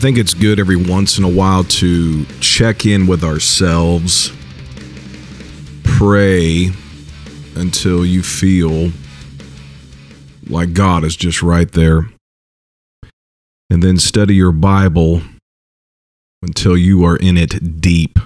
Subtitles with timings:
[0.00, 4.32] I think it's good every once in a while to check in with ourselves,
[5.82, 6.70] pray
[7.54, 8.92] until you feel
[10.48, 12.08] like God is just right there,
[13.68, 15.20] and then study your Bible
[16.40, 18.18] until you are in it deep.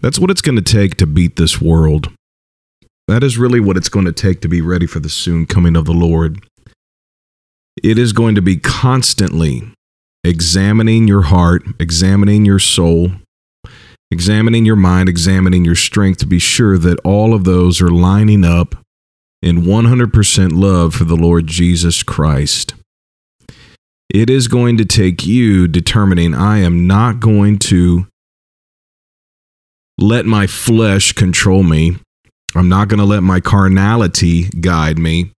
[0.00, 2.10] That's what it's going to take to beat this world.
[3.06, 5.76] That is really what it's going to take to be ready for the soon coming
[5.76, 6.44] of the Lord.
[7.84, 9.72] It is going to be constantly
[10.24, 13.10] examining your heart, examining your soul,
[14.10, 18.44] examining your mind, examining your strength to be sure that all of those are lining
[18.44, 18.74] up
[19.42, 22.74] in 100% love for the Lord Jesus Christ.
[24.12, 28.06] It is going to take you determining, I am not going to
[29.98, 31.96] let my flesh control me.
[32.54, 35.32] I'm not going to let my carnality guide me,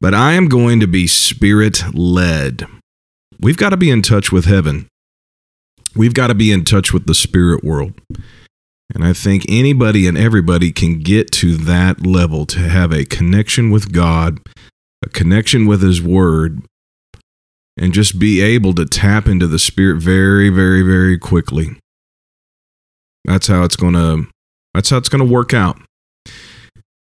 [0.00, 2.66] but I am going to be spirit led.
[3.40, 4.88] We've got to be in touch with heaven.
[5.94, 7.94] We've got to be in touch with the spirit world.
[8.94, 13.70] And I think anybody and everybody can get to that level to have a connection
[13.70, 14.40] with God,
[15.04, 16.62] a connection with His Word,
[17.76, 21.78] and just be able to tap into the Spirit very, very, very quickly.
[23.24, 24.26] That's how it's gonna.
[24.72, 25.78] That's how it's gonna work out.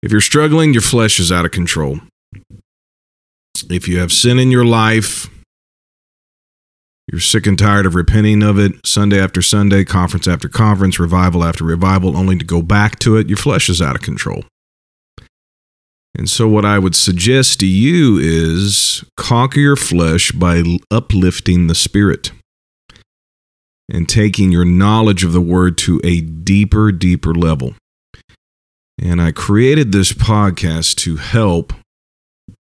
[0.04, 2.00] If you're struggling, your flesh is out of control.
[3.70, 5.30] If you have sin in your life,
[7.12, 11.44] you're sick and tired of repenting of it Sunday after Sunday, conference after conference, revival
[11.44, 13.28] after revival, only to go back to it.
[13.28, 14.46] Your flesh is out of control.
[16.18, 21.76] And so, what I would suggest to you is conquer your flesh by uplifting the
[21.76, 22.32] spirit
[23.90, 27.76] and taking your knowledge of the word to a deeper, deeper level.
[29.02, 31.74] And I created this podcast to help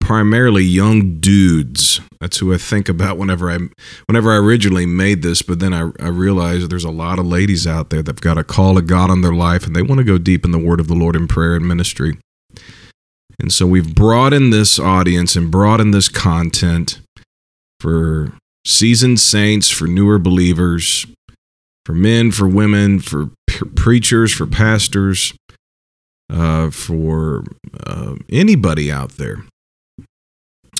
[0.08, 2.00] primarily young dudes.
[2.22, 3.58] That's who I think about whenever I
[4.06, 7.68] whenever I originally made this, but then I, I realized there's a lot of ladies
[7.68, 10.06] out there that've got a call of God on their life and they want to
[10.06, 12.18] go deep in the word of the Lord in prayer and ministry.
[13.38, 17.02] And so we've brought in this audience and brought in this content
[17.82, 18.32] for
[18.66, 21.06] seasoned saints, for newer believers,
[21.86, 23.32] for men, for women, for
[23.76, 25.34] preachers, for pastors,
[26.32, 27.44] uh, for
[27.86, 29.44] uh, anybody out there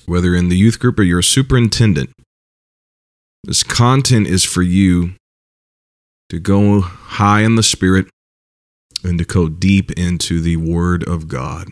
[0.08, 2.10] whether in the youth group or you're a superintendent.
[3.44, 5.14] This content is for you
[6.30, 8.08] to go high in the spirit
[9.04, 11.70] and to go deep into the Word of God.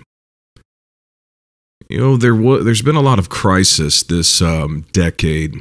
[1.90, 5.56] You know, there was, there's been a lot of crisis this um, decade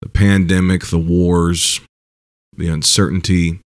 [0.00, 1.80] the pandemic, the wars,
[2.56, 3.60] the uncertainty.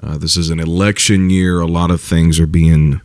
[0.00, 1.60] Uh, this is an election year.
[1.60, 3.00] A lot of things are being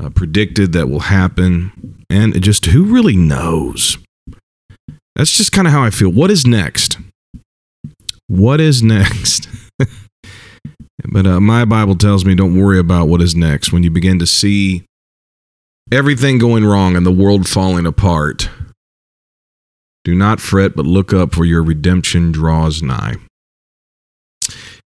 [0.00, 2.04] uh, predicted that will happen.
[2.08, 3.98] And just who really knows?
[5.14, 6.10] That's just kind of how I feel.
[6.10, 6.98] What is next?
[8.28, 9.48] What is next?
[11.12, 13.72] but uh, my Bible tells me don't worry about what is next.
[13.72, 14.84] When you begin to see
[15.92, 18.48] everything going wrong and the world falling apart,
[20.04, 23.16] do not fret, but look up, for your redemption draws nigh.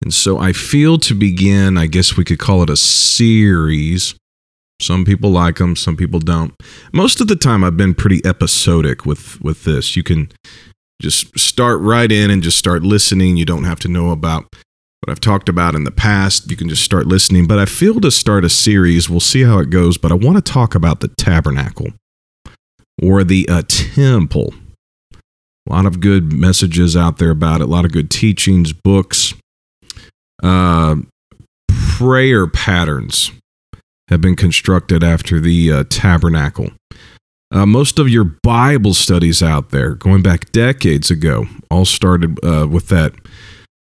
[0.01, 4.15] And so I feel to begin, I guess we could call it a series
[4.81, 6.53] some people like them, some people don't.
[6.93, 9.95] Most of the time, I've been pretty episodic with with this.
[9.95, 10.31] You can
[11.01, 13.37] just start right in and just start listening.
[13.37, 14.43] You don't have to know about
[15.01, 16.49] what I've talked about in the past.
[16.49, 17.47] You can just start listening.
[17.47, 19.09] But I feel to start a series.
[19.09, 19.97] We'll see how it goes.
[19.97, 21.93] But I want to talk about the tabernacle
[23.01, 24.53] or the uh, temple.
[25.13, 27.65] A lot of good messages out there about it.
[27.65, 29.33] A lot of good teachings, books,
[30.41, 30.95] uh,
[31.97, 33.31] prayer patterns
[34.09, 36.71] have been constructed after the uh, tabernacle.
[37.51, 42.67] Uh, most of your Bible studies out there, going back decades ago, all started uh,
[42.69, 43.13] with that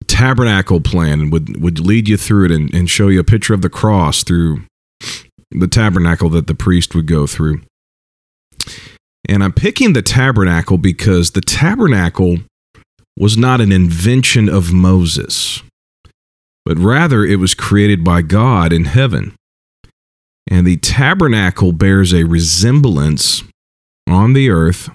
[0.07, 3.53] tabernacle plan and would, would lead you through it and, and show you a picture
[3.53, 4.63] of the cross through
[5.51, 7.61] the tabernacle that the priest would go through.
[9.29, 12.39] And I'm picking the tabernacle because the tabernacle
[13.19, 15.63] was not an invention of Moses,
[16.65, 19.35] but rather it was created by God in heaven.
[20.51, 23.45] And the tabernacle bears a resemblance
[24.09, 24.89] on the earth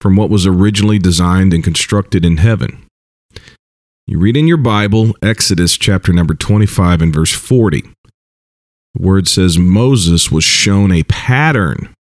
[0.00, 2.86] from what was originally designed and constructed in heaven.
[4.06, 7.82] You read in your Bible, Exodus chapter number 25 and verse 40.
[8.94, 11.94] The word says Moses was shown a pattern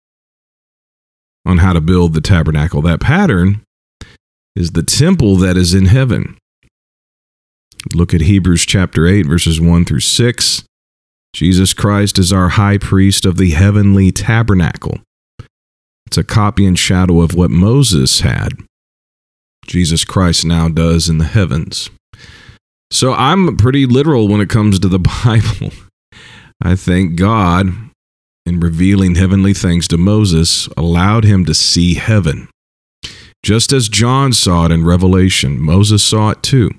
[1.47, 2.83] on how to build the tabernacle.
[2.83, 3.63] That pattern
[4.57, 6.37] is the temple that is in heaven.
[7.95, 10.65] Look at Hebrews chapter 8, verses 1 through 6.
[11.33, 14.99] Jesus Christ is our high priest of the heavenly tabernacle.
[16.07, 18.55] It's a copy and shadow of what Moses had.
[19.67, 21.89] Jesus Christ now does in the heavens.
[22.91, 25.73] So I'm pretty literal when it comes to the Bible.
[26.63, 27.69] I think God,
[28.45, 32.49] in revealing heavenly things to Moses, allowed him to see heaven.
[33.43, 36.71] Just as John saw it in Revelation, Moses saw it too.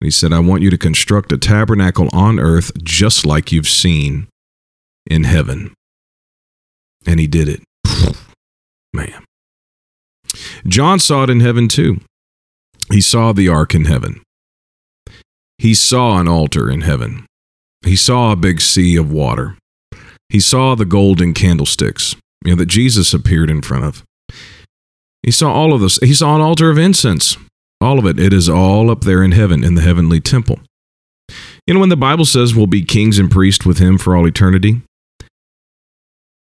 [0.00, 4.28] He said, I want you to construct a tabernacle on earth just like you've seen
[5.06, 5.74] in heaven.
[7.06, 7.62] And he did it.
[8.92, 9.24] Man.
[10.66, 12.00] John saw it in heaven too.
[12.92, 14.22] He saw the ark in heaven.
[15.58, 17.26] He saw an altar in heaven.
[17.84, 19.56] He saw a big sea of water.
[20.28, 24.04] He saw the golden candlesticks, you know, that Jesus appeared in front of.
[25.22, 25.98] He saw all of this.
[25.98, 27.36] He saw an altar of incense.
[27.80, 28.18] All of it.
[28.18, 30.58] It is all up there in heaven, in the heavenly temple.
[31.66, 34.26] You know, when the Bible says we'll be kings and priests with him for all
[34.26, 34.82] eternity,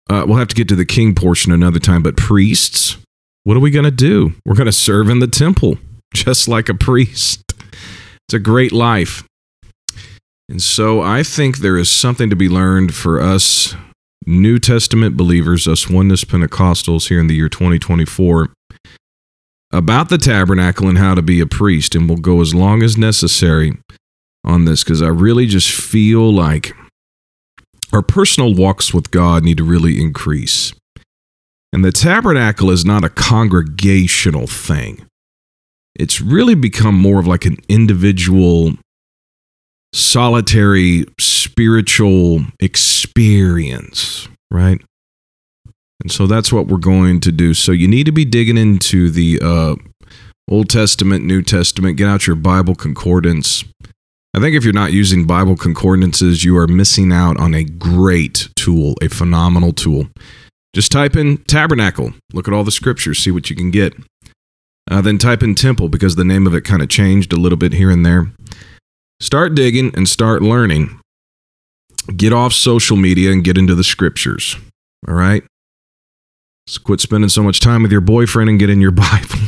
[0.08, 2.96] uh, we'll have to get to the king portion another time, but priests,
[3.44, 4.34] what are we going to do?
[4.44, 5.78] We're going to serve in the temple,
[6.14, 7.42] just like a priest.
[8.28, 9.24] It's a great life.
[10.48, 13.74] And so I think there is something to be learned for us
[14.26, 18.52] New Testament believers, us Oneness Pentecostals here in the year 2024,
[19.76, 21.94] about the tabernacle and how to be a priest.
[21.94, 23.76] And we'll go as long as necessary
[24.42, 26.72] on this because I really just feel like
[27.92, 30.72] our personal walks with God need to really increase.
[31.72, 35.06] And the tabernacle is not a congregational thing,
[35.94, 38.72] it's really become more of like an individual,
[39.92, 44.80] solitary, spiritual experience, right?
[46.06, 47.52] And so that's what we're going to do.
[47.52, 49.74] So you need to be digging into the uh,
[50.48, 51.96] Old Testament, New Testament.
[51.96, 53.64] Get out your Bible concordance.
[54.32, 58.50] I think if you're not using Bible concordances, you are missing out on a great
[58.54, 60.06] tool, a phenomenal tool.
[60.72, 63.92] Just type in tabernacle, look at all the scriptures, see what you can get.
[64.88, 67.58] Uh, then type in temple because the name of it kind of changed a little
[67.58, 68.30] bit here and there.
[69.18, 71.00] Start digging and start learning.
[72.16, 74.56] Get off social media and get into the scriptures.
[75.08, 75.42] All right?
[76.66, 79.38] So quit spending so much time with your boyfriend and get in your Bible.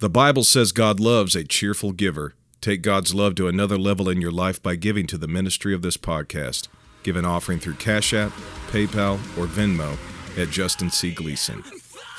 [0.00, 2.34] the Bible says God loves a cheerful giver.
[2.60, 5.82] Take God's love to another level in your life by giving to the ministry of
[5.82, 6.68] this podcast.
[7.02, 8.30] Give an offering through Cash App,
[8.68, 9.98] PayPal, or Venmo
[10.40, 11.10] at Justin C.
[11.10, 11.64] Gleason.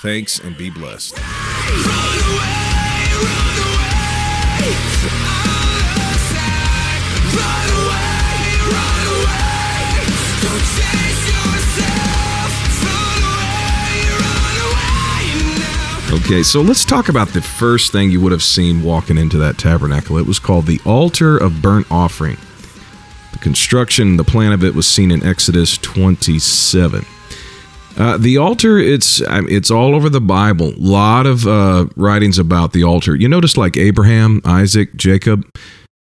[0.02, 1.18] Thanks and be blessed.
[16.14, 19.58] Okay, so let's talk about the first thing you would have seen walking into that
[19.58, 20.20] tabernacle.
[20.20, 22.38] It was called the altar of burnt offering.
[23.32, 27.04] The construction, the plan of it was seen in Exodus 27.
[27.98, 30.68] Uh, the altar, it's it's all over the Bible.
[30.68, 33.16] A lot of uh, writings about the altar.
[33.16, 35.50] You notice, like Abraham, Isaac, Jacob,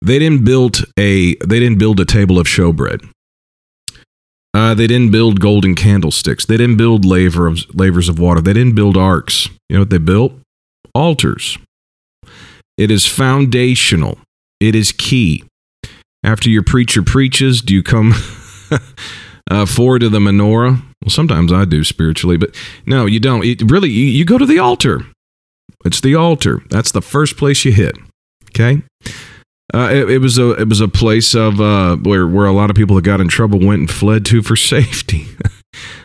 [0.02, 3.06] they didn't build a they didn't build a table of showbread.
[4.54, 6.46] Uh, they didn't build golden candlesticks.
[6.46, 8.42] They didn't build laver of, lavers of water.
[8.42, 9.48] They didn't build arks.
[9.70, 10.34] You know what they built?
[10.96, 11.58] Altars.
[12.78, 14.18] It is foundational.
[14.60, 15.44] It is key.
[16.24, 18.14] After your preacher preaches, do you come
[19.52, 20.82] uh, forward to the menorah?
[21.02, 23.46] Well, sometimes I do spiritually, but no, you don't.
[23.46, 25.02] It, really, you, you go to the altar.
[25.86, 26.64] It's the altar.
[26.70, 27.98] That's the first place you hit.
[28.50, 28.82] Okay.
[29.72, 32.72] Uh, it, it, was a it was a place of uh, where where a lot
[32.72, 35.28] of people that got in trouble went and fled to for safety,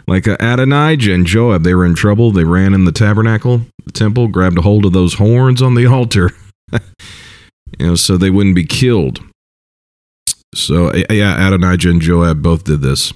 [0.07, 1.63] like uh, Adonijah and Joab.
[1.63, 2.31] They were in trouble.
[2.31, 5.87] They ran in the tabernacle, the temple, grabbed a hold of those horns on the
[5.95, 6.31] altar,
[7.79, 9.21] you know, so they wouldn't be killed.
[10.55, 13.15] So yeah, Adonijah and Joab both did this,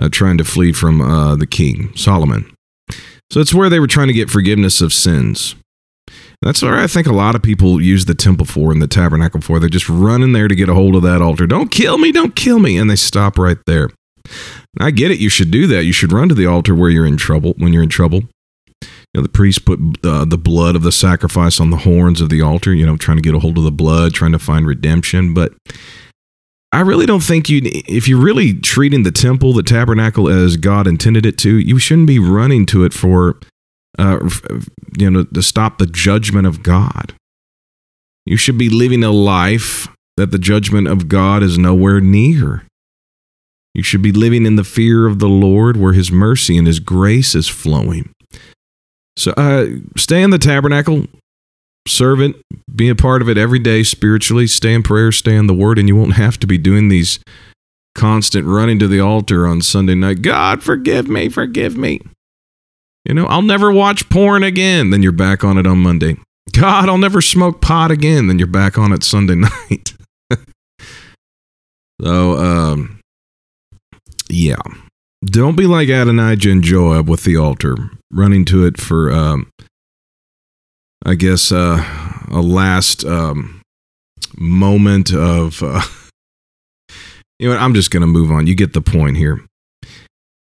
[0.00, 2.52] uh, trying to flee from uh, the king Solomon.
[3.30, 5.54] So it's where they were trying to get forgiveness of sins.
[6.42, 9.40] That's what I think a lot of people use the temple for and the tabernacle
[9.40, 9.58] for.
[9.58, 11.46] They just run in there to get a hold of that altar.
[11.46, 12.76] Don't kill me, don't kill me.
[12.76, 13.90] And they stop right there.
[14.80, 15.18] I get it.
[15.18, 15.84] You should do that.
[15.84, 18.22] You should run to the altar where you're in trouble, when you're in trouble.
[18.82, 22.30] You know, the priest put uh, the blood of the sacrifice on the horns of
[22.30, 24.66] the altar, you know, trying to get a hold of the blood, trying to find
[24.66, 25.34] redemption.
[25.34, 25.54] But
[26.72, 30.88] I really don't think you, if you're really treating the temple, the tabernacle as God
[30.88, 33.38] intended it to, you shouldn't be running to it for
[33.98, 34.28] uh,
[34.98, 37.14] you know, to stop the judgment of God.
[38.26, 42.64] You should be living a life that the judgment of God is nowhere near.
[43.74, 46.78] You should be living in the fear of the Lord where his mercy and his
[46.78, 48.12] grace is flowing.
[49.16, 51.06] So uh, stay in the tabernacle,
[51.86, 52.36] serve it,
[52.74, 55.78] be a part of it every day spiritually, stay in prayer, stay in the word,
[55.78, 57.18] and you won't have to be doing these
[57.94, 60.22] constant running to the altar on Sunday night.
[60.22, 62.00] God, forgive me, forgive me.
[63.04, 64.90] You know, I'll never watch porn again.
[64.90, 66.16] Then you're back on it on Monday.
[66.52, 68.28] God, I'll never smoke pot again.
[68.28, 69.34] Then you're back on it Sunday
[69.70, 69.94] night.
[72.00, 73.00] so, um,
[74.30, 74.56] yeah.
[75.24, 77.76] Don't be like Adonijah and Joab with the altar,
[78.10, 79.50] running to it for, um,
[81.04, 81.82] I guess, uh,
[82.30, 83.62] a last um,
[84.36, 85.62] moment of.
[85.62, 85.82] Uh,
[87.38, 87.62] you know what?
[87.62, 88.46] I'm just going to move on.
[88.46, 89.40] You get the point here.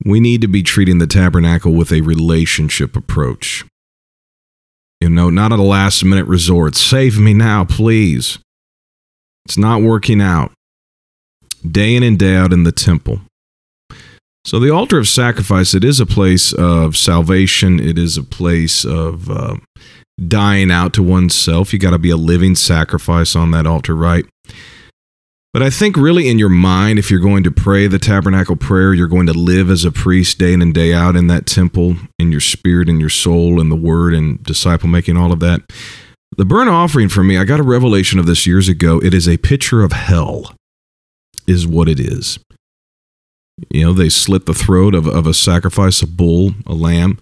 [0.06, 3.64] We need to be treating the tabernacle with a relationship approach.
[5.00, 6.76] You know, not a last minute resort.
[6.76, 8.40] Save me now, please.
[9.46, 10.52] It's not working out.
[11.70, 13.22] Day in and day out in the temple.
[14.46, 17.80] So, the altar of sacrifice, it is a place of salvation.
[17.80, 19.56] It is a place of uh,
[20.28, 21.72] dying out to oneself.
[21.72, 24.26] You got to be a living sacrifice on that altar, right?
[25.54, 28.92] But I think really in your mind, if you're going to pray the tabernacle prayer,
[28.92, 31.96] you're going to live as a priest day in and day out in that temple,
[32.18, 35.62] in your spirit, in your soul, in the word, and disciple making, all of that.
[36.38, 39.00] The burnt offering for me, I got a revelation of this years ago.
[39.04, 40.56] It is a picture of hell,
[41.46, 42.40] is what it is.
[43.70, 47.20] You know, they slit the throat of, of a sacrifice, a bull, a lamb,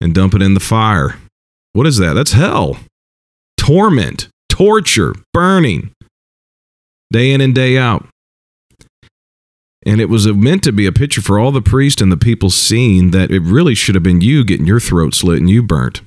[0.00, 1.18] and dump it in the fire.
[1.72, 2.14] What is that?
[2.14, 2.78] That's hell.
[3.56, 5.92] Torment, torture, burning
[7.12, 8.06] day in and day out.
[9.86, 12.50] And it was meant to be a picture for all the priests and the people
[12.50, 16.02] seeing that it really should have been you getting your throat slit and you burnt.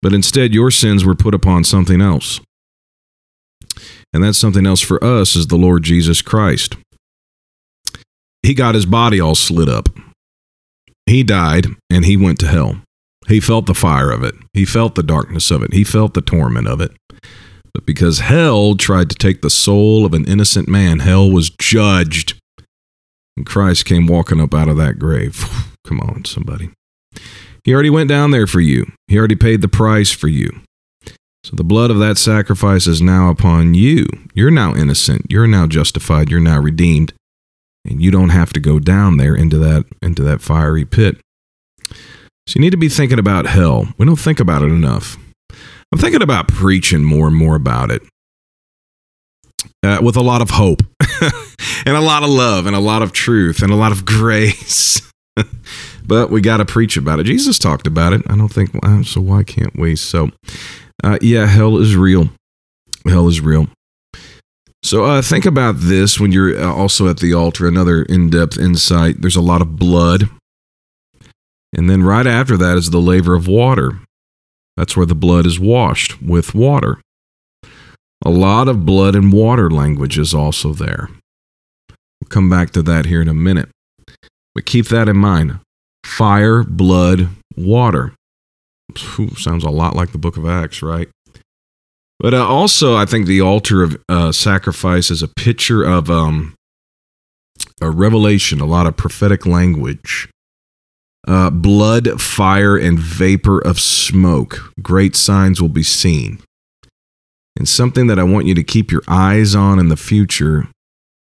[0.00, 2.40] But instead, your sins were put upon something else.
[4.12, 6.76] And that something else for us is the Lord Jesus Christ.
[8.42, 9.88] He got his body all slit up.
[11.06, 12.80] He died and he went to hell.
[13.26, 14.34] He felt the fire of it.
[14.54, 15.72] He felt the darkness of it.
[15.72, 16.92] He felt the torment of it.
[17.74, 22.38] But because hell tried to take the soul of an innocent man, hell was judged.
[23.36, 25.44] And Christ came walking up out of that grave.
[25.84, 26.70] Come on, somebody.
[27.64, 30.60] He already went down there for you, He already paid the price for you.
[31.44, 34.06] So the blood of that sacrifice is now upon you.
[34.34, 35.26] You're now innocent.
[35.30, 36.30] You're now justified.
[36.30, 37.14] You're now redeemed.
[37.84, 41.16] And you don't have to go down there into that into that fiery pit.
[41.90, 43.88] So you need to be thinking about hell.
[43.96, 45.16] We don't think about it enough.
[45.92, 48.02] I'm thinking about preaching more and more about it
[49.82, 50.82] uh, with a lot of hope
[51.86, 55.00] and a lot of love and a lot of truth and a lot of grace.
[56.06, 57.24] but we got to preach about it.
[57.24, 58.22] Jesus talked about it.
[58.28, 58.70] I don't think
[59.06, 59.20] so.
[59.20, 59.96] Why can't we?
[59.96, 60.30] So,
[61.04, 62.30] uh, yeah, hell is real.
[63.06, 63.68] Hell is real.
[64.82, 67.66] So uh, think about this when you're uh, also at the altar.
[67.66, 69.20] Another in-depth insight.
[69.20, 70.28] There's a lot of blood,
[71.76, 74.00] and then right after that is the laver of water.
[74.78, 77.00] That's where the blood is washed with water.
[78.24, 81.08] A lot of blood and water language is also there.
[81.90, 83.70] We'll come back to that here in a minute.
[84.54, 85.58] But keep that in mind
[86.04, 88.14] fire, blood, water.
[89.36, 91.08] Sounds a lot like the book of Acts, right?
[92.20, 96.54] But uh, also, I think the altar of uh, sacrifice is a picture of um,
[97.80, 100.28] a revelation, a lot of prophetic language
[101.28, 104.72] uh, blood, fire, and vapor of smoke.
[104.82, 106.40] Great signs will be seen.
[107.56, 110.68] And something that I want you to keep your eyes on in the future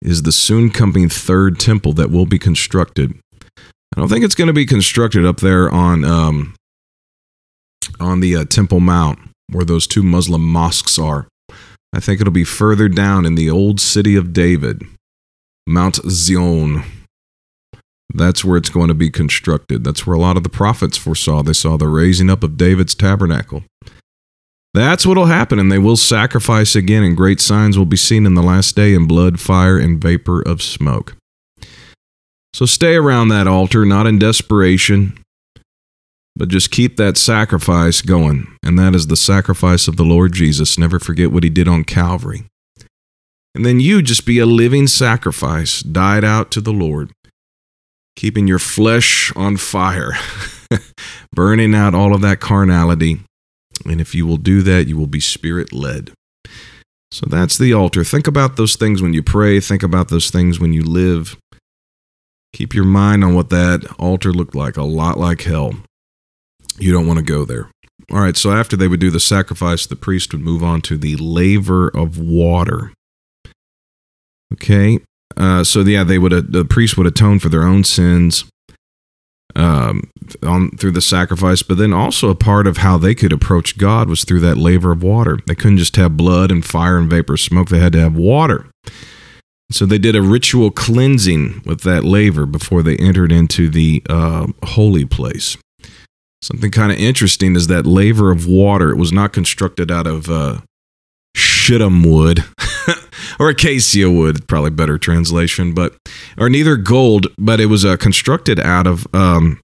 [0.02, 3.14] is the soon coming third temple that will be constructed.
[3.58, 6.56] I don't think it's going to be constructed up there on um,
[8.00, 9.20] on the uh, Temple Mount
[9.52, 11.28] where those two Muslim mosques are.
[11.94, 14.84] I think it'll be further down in the old city of David,
[15.68, 16.84] Mount Zion.
[18.14, 19.84] That's where it's going to be constructed.
[19.84, 21.44] That's where a lot of the prophets foresaw.
[21.44, 23.64] They saw the raising up of David's tabernacle.
[24.74, 28.26] That's what will happen, and they will sacrifice again, and great signs will be seen
[28.26, 31.16] in the last day in blood, fire, and vapor of smoke.
[32.54, 35.18] So stay around that altar, not in desperation,
[36.36, 38.48] but just keep that sacrifice going.
[38.64, 40.78] And that is the sacrifice of the Lord Jesus.
[40.78, 42.46] Never forget what he did on Calvary.
[43.54, 47.12] And then you just be a living sacrifice, died out to the Lord
[48.16, 50.14] keeping your flesh on fire,
[51.34, 53.22] burning out all of that carnality.
[53.86, 56.12] And if you will do that, you will be spirit led.
[57.12, 58.04] So that's the altar.
[58.04, 61.38] Think about those things when you pray, think about those things when you live.
[62.54, 65.74] Keep your mind on what that altar looked like, a lot like hell.
[66.78, 67.70] You don't want to go there.
[68.12, 70.98] All right, so after they would do the sacrifice, the priest would move on to
[70.98, 72.92] the laver of water.
[74.54, 75.00] Okay,
[75.38, 78.46] uh, so yeah, they would the priest would atone for their own sins
[79.56, 80.10] um,
[80.44, 84.10] on through the sacrifice, but then also a part of how they could approach God
[84.10, 85.40] was through that laver of water.
[85.48, 88.68] They couldn't just have blood and fire and vapor smoke; they had to have water.
[89.72, 94.48] So they did a ritual cleansing with that laver before they entered into the uh,
[94.64, 95.58] holy place.
[96.42, 98.92] Something kind of interesting is that laver of water.
[98.92, 100.62] It was not constructed out of uh,
[101.36, 102.44] shittim wood
[103.40, 105.96] or acacia wood, probably better translation, but
[106.38, 109.60] or neither gold, but it was uh, constructed out of um,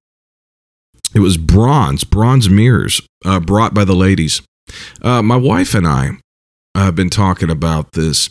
[1.13, 4.41] it was bronze, bronze mirrors uh, brought by the ladies.
[5.01, 6.11] Uh, my wife and I
[6.75, 8.29] have been talking about this.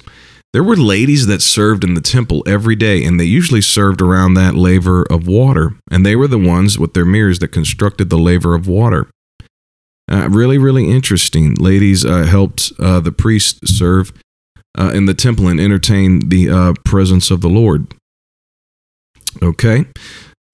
[0.53, 4.35] There were ladies that served in the temple every day, and they usually served around
[4.35, 5.73] that laver of water.
[5.91, 9.09] And they were the ones with their mirrors that constructed the laver of water.
[10.11, 11.55] Uh, really, really interesting.
[11.57, 14.13] Ladies uh, helped uh, the priest serve
[14.77, 17.95] uh, in the temple and entertain the uh, presence of the Lord.
[19.43, 19.87] Okay.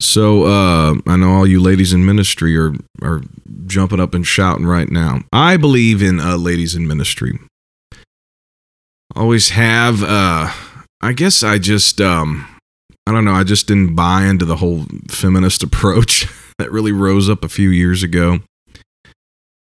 [0.01, 3.23] So uh, I know all you ladies in ministry are are
[3.67, 5.21] jumping up and shouting right now.
[5.33, 7.39] I believe in ladies in ministry
[9.17, 10.03] always have.
[10.03, 10.51] Uh,
[11.01, 12.47] I guess I just, um,
[13.07, 13.33] I don't know.
[13.33, 17.71] I just didn't buy into the whole feminist approach that really rose up a few
[17.71, 18.41] years ago,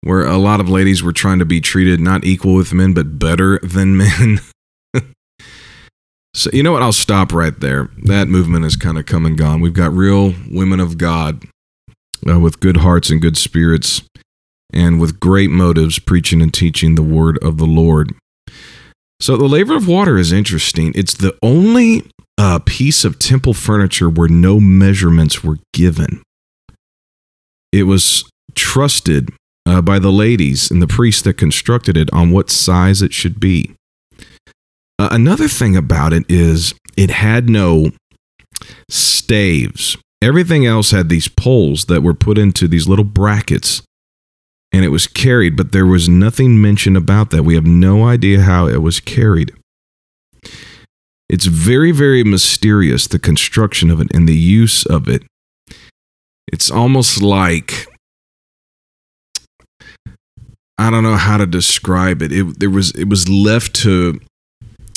[0.02, 3.18] where a lot of ladies were trying to be treated not equal with men, but
[3.18, 4.40] better than men.
[6.34, 6.82] so, you know what?
[6.82, 7.90] I'll stop right there.
[8.04, 9.60] That movement has kind of come and gone.
[9.60, 11.44] We've got real women of God
[12.28, 14.02] uh, with good hearts and good spirits
[14.72, 18.14] and with great motives preaching and teaching the word of the Lord.
[19.20, 20.92] So the laver of water is interesting.
[20.94, 26.22] It's the only uh, piece of temple furniture where no measurements were given.
[27.70, 29.28] It was trusted
[29.66, 33.38] uh, by the ladies and the priests that constructed it on what size it should
[33.40, 33.74] be.
[34.98, 37.90] Uh, another thing about it is it had no
[38.88, 39.96] staves.
[40.22, 43.82] Everything else had these poles that were put into these little brackets
[44.72, 47.42] and it was carried, but there was nothing mentioned about that.
[47.42, 49.52] We have no idea how it was carried.
[51.28, 55.22] It's very, very mysterious, the construction of it and the use of it.
[56.52, 57.86] It's almost like
[60.80, 62.32] I don't know how to describe it.
[62.32, 64.18] It there was it was left to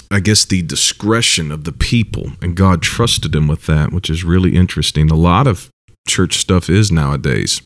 [0.10, 4.24] I guess the discretion of the people and God trusted him with that, which is
[4.24, 5.12] really interesting.
[5.12, 5.69] A lot of
[6.08, 7.62] church stuff is nowadays.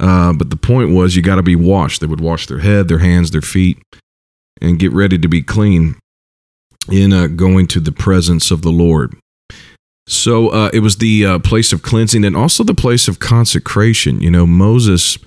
[0.00, 2.00] Uh, but the point was, you got to be washed.
[2.00, 3.78] They would wash their head, their hands, their feet,
[4.62, 5.96] and get ready to be clean
[6.90, 9.14] in uh, going to the presence of the Lord.
[10.06, 14.20] So uh, it was the uh, place of cleansing and also the place of consecration.
[14.20, 15.18] You know, Moses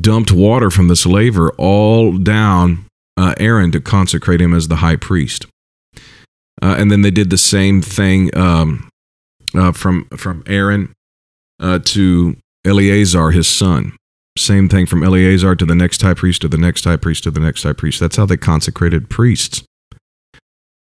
[0.00, 4.96] dumped water from this laver all down uh, Aaron to consecrate him as the high
[4.96, 5.46] priest.
[6.62, 8.88] Uh, and then they did the same thing um,
[9.72, 10.92] from from Aaron
[11.60, 13.96] to Eleazar, his son.
[14.38, 17.30] Same thing from Eleazar to the next high priest to the next high priest to
[17.30, 18.00] the next high priest.
[18.00, 19.62] That's how they consecrated priests.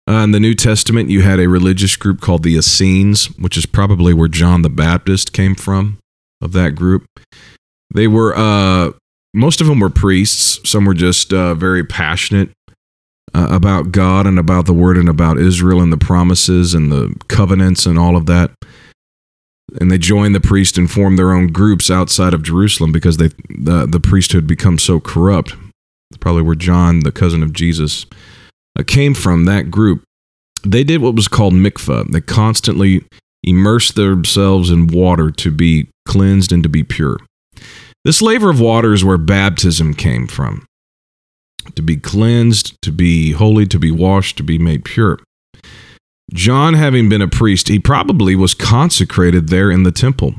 [0.08, 3.66] Uh, in the New Testament, you had a religious group called the Essenes, which is
[3.66, 6.00] probably where John the Baptist came from,
[6.42, 7.06] of that group.
[7.94, 8.92] They were, uh,
[9.34, 10.60] most of them were priests.
[10.70, 12.50] Some were just uh, very passionate
[13.34, 17.16] uh, about God and about the Word and about Israel and the promises and the
[17.28, 18.52] covenants and all of that
[19.80, 23.30] and they joined the priest and formed their own groups outside of Jerusalem because they
[23.50, 25.56] the, the priesthood become so corrupt.
[26.20, 28.06] probably where John, the cousin of Jesus,
[28.78, 29.46] uh, came from.
[29.46, 30.04] That group,
[30.66, 32.12] they did what was called mikvah.
[32.12, 33.06] They constantly
[33.44, 37.18] immersed themselves in water to be cleansed and to be pure.
[38.10, 40.66] This laver of water is where baptism came from.
[41.76, 45.20] To be cleansed, to be holy, to be washed, to be made pure.
[46.34, 50.34] John, having been a priest, he probably was consecrated there in the temple.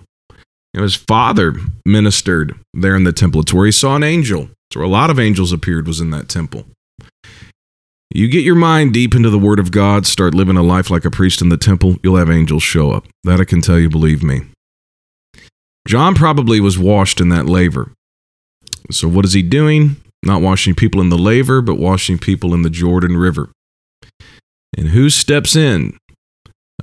[0.75, 1.55] Know, his father
[1.87, 3.43] ministered there in the temple.
[3.43, 4.49] It's where he saw an angel.
[4.69, 6.65] It's where a lot of angels appeared, was in that temple.
[8.13, 11.05] You get your mind deep into the Word of God, start living a life like
[11.05, 13.07] a priest in the temple, you'll have angels show up.
[13.23, 14.41] That I can tell you, believe me.
[15.87, 17.93] John probably was washed in that laver.
[18.91, 19.97] So, what is he doing?
[20.23, 23.51] Not washing people in the laver, but washing people in the Jordan River.
[24.77, 25.97] And who steps in?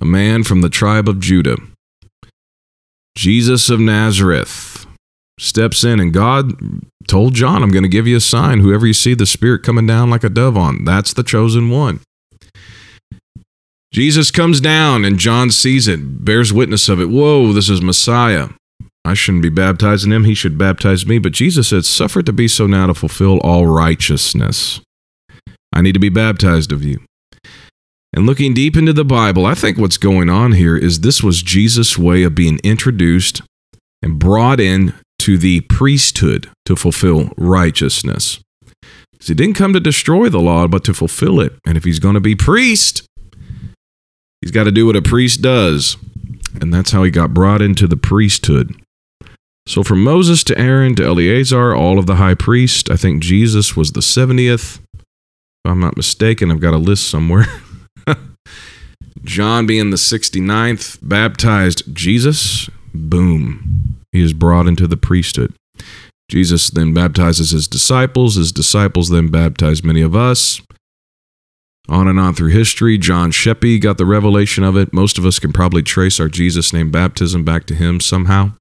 [0.01, 1.57] A man from the tribe of Judah.
[3.15, 4.85] Jesus of Nazareth
[5.39, 6.53] steps in, and God
[7.07, 8.59] told John, I'm going to give you a sign.
[8.59, 11.99] Whoever you see the Spirit coming down like a dove on, that's the chosen one.
[13.93, 17.09] Jesus comes down, and John sees it, bears witness of it.
[17.09, 18.49] Whoa, this is Messiah.
[19.07, 20.25] I shouldn't be baptizing him.
[20.25, 21.19] He should baptize me.
[21.19, 24.81] But Jesus said, Suffer it to be so now to fulfill all righteousness.
[25.73, 26.99] I need to be baptized of you.
[28.13, 31.41] And looking deep into the Bible, I think what's going on here is this was
[31.41, 33.41] Jesus' way of being introduced
[34.01, 38.39] and brought in to the priesthood to fulfill righteousness.
[39.11, 41.53] Because he didn't come to destroy the law, but to fulfill it.
[41.65, 43.07] And if he's going to be priest,
[44.41, 45.97] He's got to do what a priest does.
[46.61, 48.75] And that's how he got brought into the priesthood.
[49.67, 53.75] So from Moses to Aaron to Eleazar, all of the high priest, I think Jesus
[53.75, 54.79] was the 70th.
[54.95, 55.01] If
[55.65, 57.47] I'm not mistaken, I've got a list somewhere.
[59.23, 62.69] John being the 69th, baptized Jesus.
[62.93, 63.97] Boom.
[64.13, 65.53] He is brought into the priesthood.
[66.31, 68.35] Jesus then baptizes his disciples.
[68.35, 70.61] His disciples then baptize many of us.
[71.89, 74.93] On and on through history, John Scheppe got the revelation of it.
[74.93, 78.53] Most of us can probably trace our Jesus name baptism back to him somehow.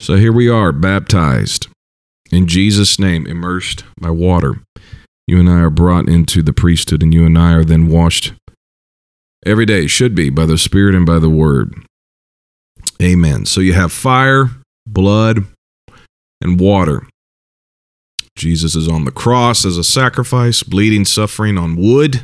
[0.00, 1.68] So here we are, baptized
[2.30, 4.60] in Jesus' name, immersed by water.
[5.26, 8.34] You and I are brought into the priesthood, and you and I are then washed
[9.46, 11.74] every day, should be, by the Spirit and by the Word.
[13.02, 13.46] Amen.
[13.46, 14.50] So you have fire,
[14.86, 15.44] blood,
[16.40, 17.06] and water.
[18.36, 22.22] Jesus is on the cross as a sacrifice, bleeding, suffering on wood.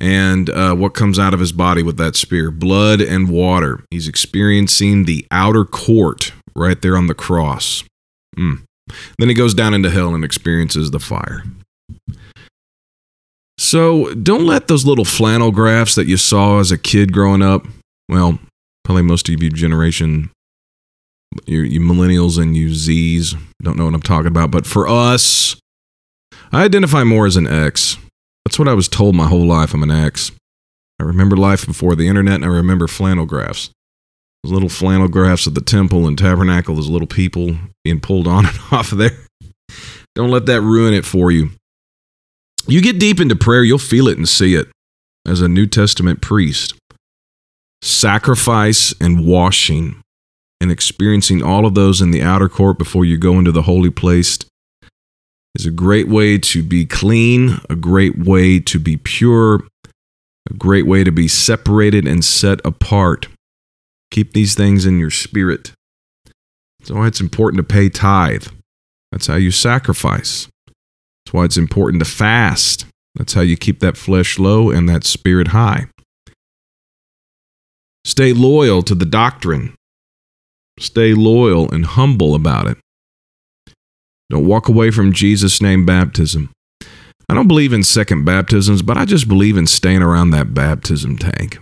[0.00, 2.50] And uh, what comes out of his body with that spear?
[2.50, 3.84] Blood and water.
[3.90, 7.84] He's experiencing the outer court right there on the cross.
[8.36, 8.64] Mm.
[9.18, 11.44] Then he goes down into hell and experiences the fire.
[13.56, 17.64] So don't let those little flannel graphs that you saw as a kid growing up,
[18.08, 18.38] well,
[18.82, 20.30] probably most of you generation
[21.46, 24.50] you, you millennials and you Z's don't know what I'm talking about.
[24.50, 25.56] But for us,
[26.52, 27.96] I identify more as an X.
[28.44, 29.74] That's what I was told my whole life.
[29.74, 30.32] I'm an ex.
[31.00, 33.70] I remember life before the internet, and I remember flannel graphs.
[34.42, 38.46] Those little flannel graphs at the temple and tabernacle, those little people being pulled on
[38.46, 39.26] and off of there.
[40.14, 41.50] Don't let that ruin it for you.
[42.66, 44.68] You get deep into prayer, you'll feel it and see it
[45.26, 46.74] as a New Testament priest.
[47.82, 50.00] Sacrifice and washing
[50.60, 53.90] and experiencing all of those in the outer court before you go into the holy
[53.90, 54.38] place
[55.54, 59.62] is a great way to be clean, a great way to be pure,
[60.50, 63.28] a great way to be separated and set apart.
[64.10, 65.72] Keep these things in your spirit.
[66.78, 68.46] That's why it's important to pay tithe.
[69.10, 70.48] That's how you sacrifice.
[70.66, 72.86] That's why it's important to fast.
[73.14, 75.86] That's how you keep that flesh low and that spirit high.
[78.04, 79.74] Stay loyal to the doctrine.
[80.78, 82.78] Stay loyal and humble about it.
[84.34, 86.50] Don't walk away from Jesus' name baptism.
[87.28, 91.16] I don't believe in second baptisms, but I just believe in staying around that baptism
[91.18, 91.60] tank.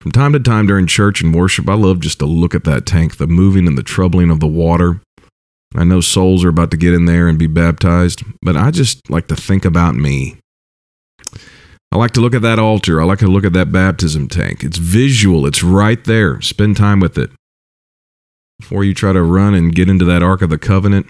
[0.00, 2.86] From time to time during church and worship, I love just to look at that
[2.86, 5.00] tank, the moving and the troubling of the water.
[5.76, 9.08] I know souls are about to get in there and be baptized, but I just
[9.08, 10.38] like to think about me.
[11.92, 13.00] I like to look at that altar.
[13.00, 14.64] I like to look at that baptism tank.
[14.64, 16.40] It's visual, it's right there.
[16.40, 17.30] Spend time with it
[18.58, 21.06] before you try to run and get into that Ark of the Covenant,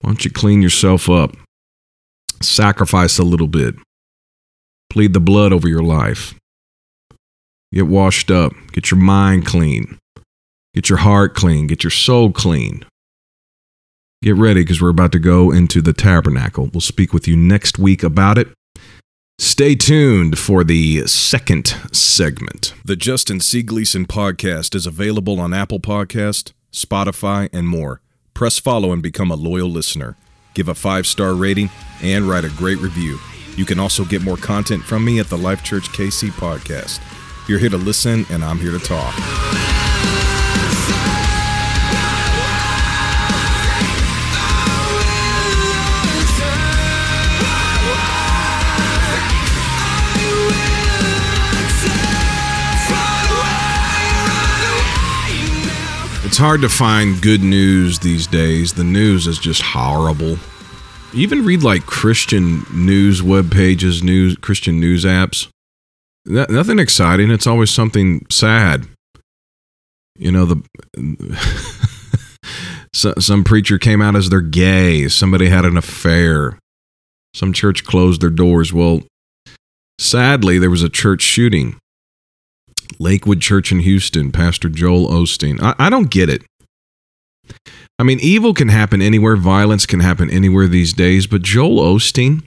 [0.00, 1.36] why don't you clean yourself up?
[2.40, 3.74] Sacrifice a little bit.
[4.90, 6.34] Plead the blood over your life.
[7.72, 8.52] Get washed up.
[8.72, 9.98] Get your mind clean.
[10.74, 11.66] Get your heart clean.
[11.66, 12.84] Get your soul clean.
[14.22, 16.70] Get ready because we're about to go into the tabernacle.
[16.72, 18.48] We'll speak with you next week about it.
[19.38, 22.74] Stay tuned for the second segment.
[22.84, 23.62] The Justin C.
[23.62, 28.00] Gleason podcast is available on Apple Podcast, Spotify, and more.
[28.38, 30.16] Press follow and become a loyal listener.
[30.54, 31.70] Give a five star rating
[32.04, 33.18] and write a great review.
[33.56, 37.00] You can also get more content from me at the Life Church KC podcast.
[37.48, 39.77] You're here to listen, and I'm here to talk.
[56.38, 58.74] It's hard to find good news these days.
[58.74, 60.38] The news is just horrible.
[61.12, 65.48] even read like Christian news web pages, news Christian news apps.
[66.24, 67.32] nothing exciting.
[67.32, 68.86] It's always something sad.
[70.16, 70.62] You know the
[72.94, 75.08] so, some preacher came out as they're gay.
[75.08, 76.60] Somebody had an affair.
[77.34, 78.72] Some church closed their doors.
[78.72, 79.02] Well,
[79.98, 81.80] sadly, there was a church shooting
[82.98, 85.60] Lakewood Church in Houston, Pastor Joel Osteen.
[85.62, 86.42] I, I don't get it.
[87.98, 92.44] I mean, evil can happen anywhere, violence can happen anywhere these days, but Joel Osteen,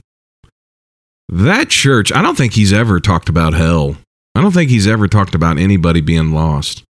[1.28, 3.96] that church, I don't think he's ever talked about hell.
[4.34, 6.84] I don't think he's ever talked about anybody being lost.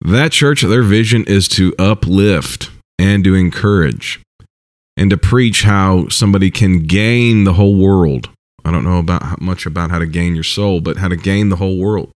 [0.00, 4.20] That church, their vision is to uplift and to encourage
[4.96, 8.28] and to preach how somebody can gain the whole world.
[8.64, 11.48] I don't know about much about how to gain your soul, but how to gain
[11.48, 12.12] the whole world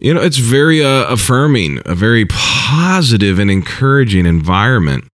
[0.00, 5.04] you know, it's very uh, affirming, a very positive and encouraging environment.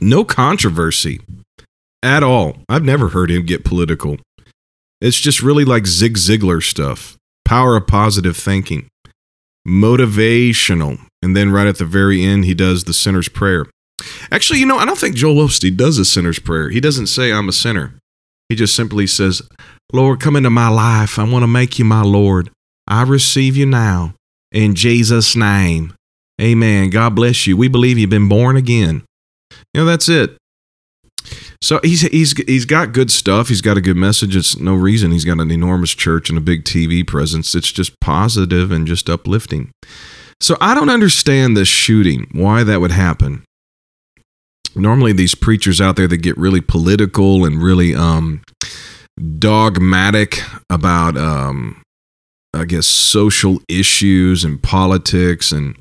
[0.00, 1.20] No controversy
[2.02, 2.56] at all.
[2.68, 4.18] I've never heard him get political.
[5.00, 7.16] It's just really like Zig Ziglar stuff.
[7.44, 8.88] Power of positive thinking.
[9.66, 10.98] Motivational.
[11.22, 13.66] And then right at the very end, he does the sinner's prayer.
[14.32, 16.70] Actually, you know, I don't think Joel Osteen does a sinner's prayer.
[16.70, 17.94] He doesn't say, I'm a sinner.
[18.48, 19.42] He just simply says,
[19.92, 21.18] Lord, come into my life.
[21.18, 22.50] I want to make you my Lord.
[22.86, 24.14] I receive you now
[24.52, 25.94] in Jesus' name.
[26.40, 26.90] Amen.
[26.90, 27.56] God bless you.
[27.56, 29.04] We believe you've been born again.
[29.72, 30.36] You know, that's it.
[31.62, 33.48] So he's he's he's got good stuff.
[33.48, 34.36] He's got a good message.
[34.36, 37.54] It's no reason he's got an enormous church and a big TV presence.
[37.54, 39.70] It's just positive and just uplifting.
[40.40, 42.28] So I don't understand this shooting.
[42.32, 43.44] Why that would happen?
[44.76, 48.42] Normally, these preachers out there that get really political and really um,
[49.38, 51.82] dogmatic about, um,
[52.52, 55.76] I guess, social issues and politics and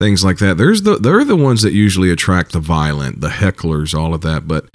[0.00, 0.58] things like that.
[0.58, 4.46] There's the they're the ones that usually attract the violent, the hecklers, all of that.
[4.46, 4.68] But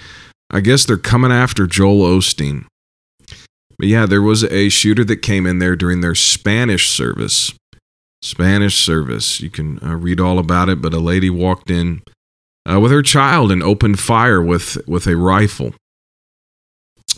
[0.50, 2.66] I guess they're coming after Joel Osteen.
[3.78, 7.52] But yeah, there was a shooter that came in there during their Spanish service.
[8.22, 9.40] Spanish service.
[9.40, 10.80] You can uh, read all about it.
[10.80, 12.02] But a lady walked in
[12.70, 15.74] uh, with her child and opened fire with with a rifle.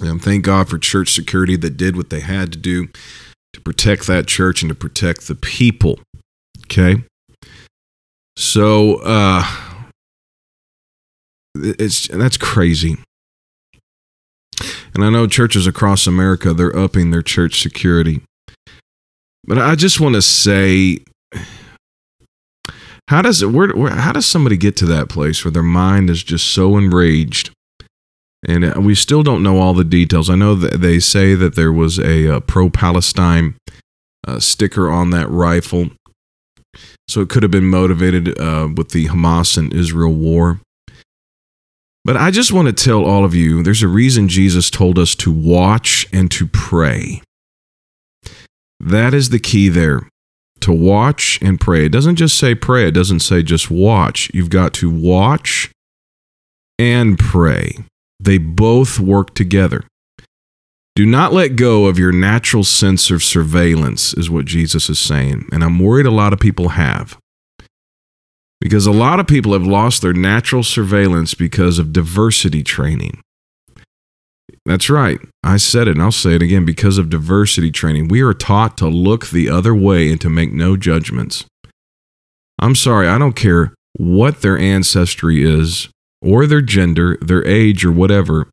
[0.00, 2.88] And thank God for church security that did what they had to do
[3.52, 5.98] to protect that church and to protect the people.
[6.64, 7.02] Okay.
[8.37, 9.44] So uh
[11.54, 12.96] it's that's crazy.
[14.94, 18.22] And I know churches across America they're upping their church security.
[19.46, 21.04] But I just want to say
[23.08, 26.10] how does it where, where how does somebody get to that place where their mind
[26.10, 27.50] is just so enraged
[28.46, 30.28] and uh, we still don't know all the details.
[30.28, 33.56] I know that they say that there was a, a uh, pro-Palestine
[34.26, 35.90] uh, sticker on that rifle,
[37.08, 40.60] so it could have been motivated uh, with the Hamas and Israel war.
[42.04, 45.14] But I just want to tell all of you there's a reason Jesus told us
[45.16, 47.22] to watch and to pray.
[48.78, 50.08] That is the key there.
[50.64, 51.87] To watch and pray.
[51.87, 54.31] It doesn't just say pray, it doesn't say just watch.
[54.35, 55.70] You've got to watch
[56.79, 57.85] and pray.
[58.18, 59.85] They both work together.
[60.96, 65.48] Do not let go of your natural sense of surveillance, is what Jesus is saying.
[65.53, 67.18] And I'm worried a lot of people have
[68.61, 73.20] because a lot of people have lost their natural surveillance because of diversity training.
[74.66, 75.20] That's right.
[75.42, 78.09] I said it and I'll say it again because of diversity training.
[78.09, 81.44] We are taught to look the other way and to make no judgments.
[82.59, 85.88] I'm sorry, I don't care what their ancestry is
[86.22, 88.48] or their gender, their age or whatever.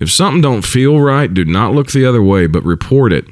[0.00, 3.26] If something don't feel right, do not look the other way but report it.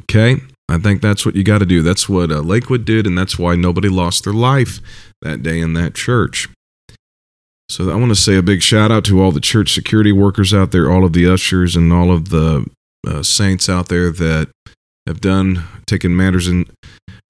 [0.00, 0.38] Okay?
[0.68, 1.82] I think that's what you got to do.
[1.82, 4.78] That's what uh, Lakewood did, and that's why nobody lost their life
[5.20, 6.48] that day in that church.
[7.70, 10.52] So I want to say a big shout out to all the church security workers
[10.52, 12.66] out there, all of the ushers, and all of the
[13.06, 14.48] uh, saints out there that
[15.06, 16.66] have done taken matters in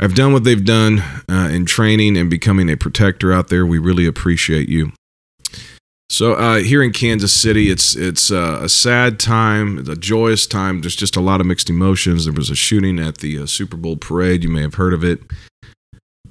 [0.01, 3.67] have done what they've done uh, in training and becoming a protector out there.
[3.67, 4.93] We really appreciate you.
[6.09, 10.47] So uh, here in Kansas City, it's it's uh, a sad time, it's a joyous
[10.47, 10.81] time.
[10.81, 12.25] There's just a lot of mixed emotions.
[12.25, 14.43] There was a shooting at the uh, Super Bowl parade.
[14.43, 15.21] You may have heard of it.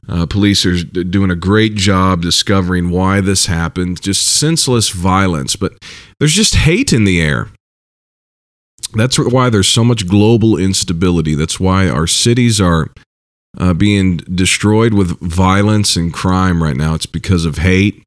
[0.09, 4.01] Uh, police are doing a great job discovering why this happened.
[4.01, 5.73] Just senseless violence, but
[6.19, 7.49] there's just hate in the air.
[8.95, 11.35] That's why there's so much global instability.
[11.35, 12.87] That's why our cities are
[13.57, 16.95] uh, being destroyed with violence and crime right now.
[16.95, 18.03] It's because of hate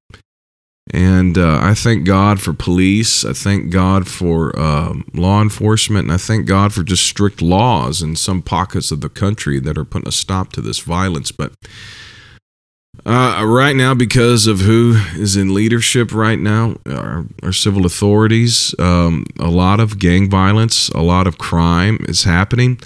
[0.91, 3.25] and uh, I thank God for police.
[3.25, 6.07] I thank God for um, law enforcement.
[6.07, 9.79] And I thank God for just strict laws in some pockets of the country that
[9.79, 11.31] are putting a stop to this violence.
[11.31, 11.53] But
[13.07, 18.75] uh, right now, because of who is in leadership right now, our, our civil authorities,
[18.79, 22.81] um, a lot of gang violence, a lot of crime is happening.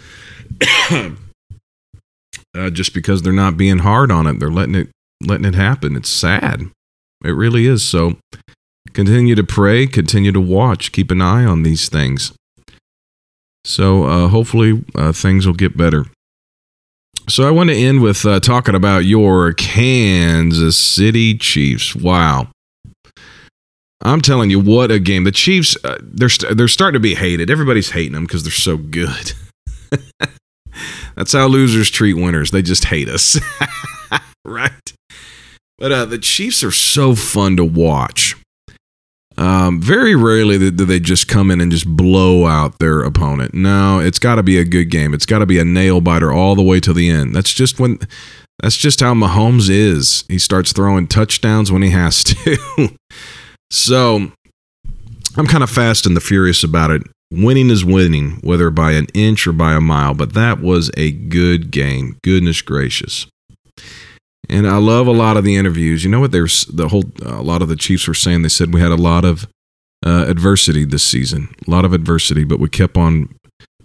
[0.91, 4.89] uh, just because they're not being hard on it, they're letting it
[5.27, 5.97] letting it happen.
[5.97, 6.71] It's sad.
[7.25, 7.83] It really is.
[7.83, 8.17] So
[8.93, 12.33] continue to pray, continue to watch, keep an eye on these things.
[13.65, 16.05] So uh, hopefully uh, things will get better.
[17.29, 21.97] So I want to end with uh, talking about your Kansas City Chiefs.
[21.97, 22.49] Wow.
[24.03, 25.25] I'm telling you, what a game!
[25.25, 27.51] The Chiefs, uh, they're they they're starting to be hated.
[27.51, 29.33] Everybody's hating them because they're so good.
[31.17, 32.51] That's how losers treat winners.
[32.51, 33.41] They just hate us,
[34.45, 34.93] right?
[35.79, 38.37] But uh, the Chiefs are so fun to watch.
[39.39, 43.53] Um, very rarely do they just come in and just blow out their opponent.
[43.53, 45.13] No, it's got to be a good game.
[45.13, 47.35] It's got to be a nail biter all the way to the end.
[47.35, 47.99] That's just when.
[48.63, 50.25] That's just how Mahomes is.
[50.29, 52.89] He starts throwing touchdowns when he has to.
[53.71, 54.33] so
[55.37, 57.03] I'm kind of fast and the furious about it.
[57.31, 60.15] winning is winning, whether by an inch or by a mile.
[60.15, 62.19] But that was a good game.
[62.25, 63.27] Goodness gracious.
[64.49, 66.05] And I love a lot of the interviews.
[66.05, 66.33] You know what?
[66.33, 67.05] There's the whole.
[67.25, 69.49] A lot of the Chiefs were saying they said we had a lot of
[70.05, 73.35] uh, adversity this season, a lot of adversity, but we kept on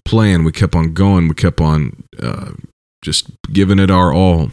[0.06, 0.43] playing.
[0.43, 1.28] We kept on going.
[1.28, 2.52] We kept on uh,
[3.04, 4.52] just giving it our all.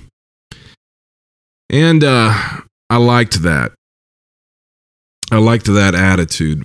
[1.71, 2.33] And uh,
[2.89, 3.73] I liked that.
[5.31, 6.65] I liked that attitude.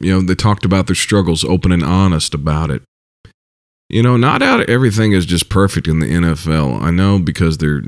[0.00, 2.82] You know, they talked about their struggles, open and honest about it.
[3.92, 6.80] You know, not out everything is just perfect in the NFL.
[6.80, 7.82] I know because they're,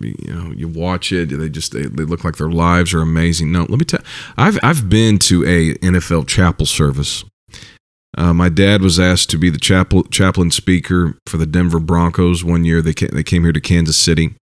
[0.00, 3.52] you know, you watch it, they just they, they look like their lives are amazing.
[3.52, 4.02] No, let me tell.
[4.36, 7.24] I've I've been to a NFL chapel service.
[8.18, 12.42] Uh, my dad was asked to be the chapel chaplain speaker for the Denver Broncos
[12.42, 12.82] one year.
[12.82, 14.34] They came, they came here to Kansas City,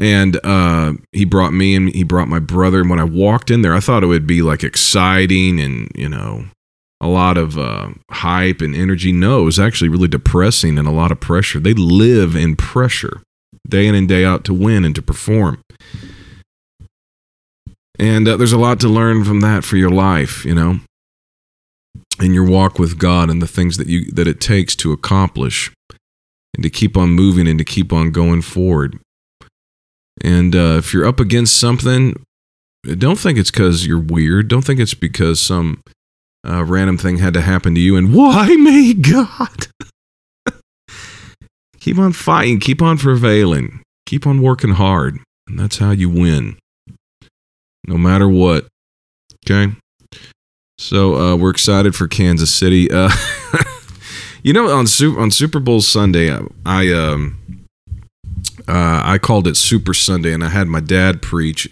[0.00, 2.80] and uh, he brought me and he brought my brother.
[2.80, 6.08] And when I walked in there, I thought it would be like exciting and you
[6.08, 6.46] know
[7.02, 9.12] a lot of uh, hype and energy.
[9.12, 11.58] No, it was actually really depressing and a lot of pressure.
[11.58, 13.22] They live in pressure
[13.68, 15.60] day in and day out to win and to perform.
[17.98, 20.80] And uh, there's a lot to learn from that for your life, you know,
[22.20, 25.72] in your walk with God and the things that you that it takes to accomplish
[26.54, 28.98] and to keep on moving and to keep on going forward.
[30.22, 32.24] And uh, if you're up against something,
[32.84, 34.48] don't think it's because you're weird.
[34.48, 35.82] Don't think it's because some
[36.46, 37.96] uh, random thing had to happen to you.
[37.96, 39.66] And why me, God?
[41.80, 42.60] keep on fighting.
[42.60, 43.82] Keep on prevailing.
[44.06, 45.18] Keep on working hard.
[45.48, 46.56] And that's how you win,
[47.86, 48.66] no matter what.
[49.44, 49.72] Okay?
[50.78, 52.90] So uh, we're excited for Kansas City.
[52.90, 53.10] Uh,
[54.42, 57.38] you know, on Super, on Super Bowl Sunday, I, I um,
[58.68, 61.68] uh, I called it Super Sunday, and I had my dad preach.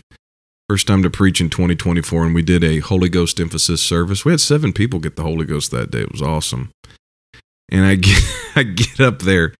[0.70, 4.24] First time to preach in 2024, and we did a Holy Ghost emphasis service.
[4.24, 6.02] We had seven people get the Holy Ghost that day.
[6.02, 6.70] It was awesome.
[7.72, 8.22] And I get,
[8.54, 9.52] I get up there,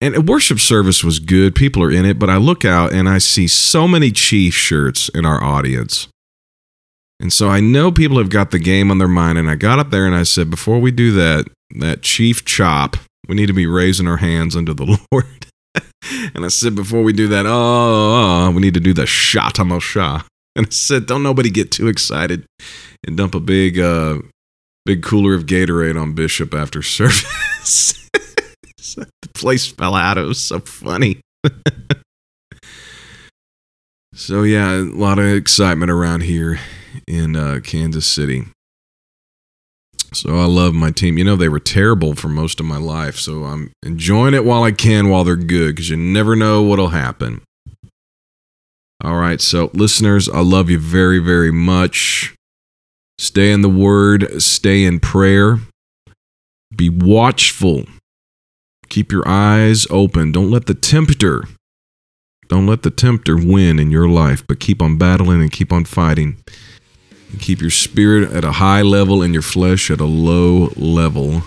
[0.00, 1.54] and a worship service was good.
[1.54, 5.08] People are in it, but I look out and I see so many Chief shirts
[5.10, 6.08] in our audience.
[7.20, 9.38] And so I know people have got the game on their mind.
[9.38, 11.46] And I got up there and I said, before we do that,
[11.78, 12.96] that Chief chop,
[13.28, 15.46] we need to be raising our hands unto the Lord.
[16.34, 19.50] and I said, before we do that, oh, oh we need to do the Sha
[19.50, 20.22] Ta'amal Shah.
[20.56, 22.44] And I said, don't nobody get too excited
[23.06, 24.18] and dump a big, uh,
[24.84, 28.08] big cooler of Gatorade on Bishop after service.
[28.96, 30.18] the place fell out.
[30.18, 31.20] It was so funny.
[34.14, 36.58] so yeah, a lot of excitement around here
[37.06, 38.46] in uh, Kansas City.
[40.12, 41.18] So I love my team.
[41.18, 43.16] You know, they were terrible for most of my life.
[43.16, 46.88] So I'm enjoying it while I can while they're good because you never know what'll
[46.88, 47.42] happen.
[49.02, 49.40] All right.
[49.40, 52.34] So, listeners, I love you very, very much.
[53.18, 55.58] Stay in the word, stay in prayer,
[56.74, 57.84] be watchful.
[58.88, 60.32] Keep your eyes open.
[60.32, 61.44] Don't let the tempter,
[62.48, 65.84] don't let the tempter win in your life, but keep on battling and keep on
[65.84, 66.42] fighting
[67.38, 71.42] keep your spirit at a high level and your flesh at a low level.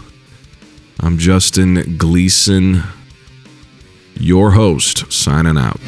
[1.00, 2.84] I'm Justin Gleason,
[4.16, 5.80] your host, signing out.